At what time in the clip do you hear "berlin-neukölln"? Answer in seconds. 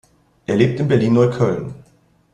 0.87-1.75